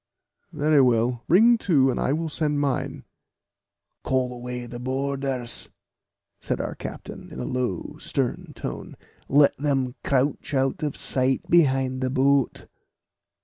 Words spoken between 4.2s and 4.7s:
away